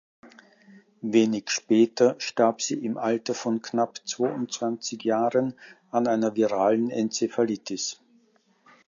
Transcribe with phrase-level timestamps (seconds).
[1.03, 5.53] Wenig später starb sie im Alter von knapp zweiundzwanzig Jahren
[5.91, 8.01] an einer viralen Enzephalitis.